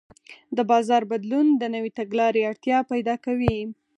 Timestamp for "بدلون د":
1.11-1.63